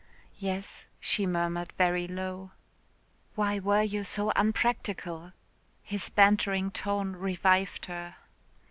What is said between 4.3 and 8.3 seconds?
unpractical?" his bantering tone revived her.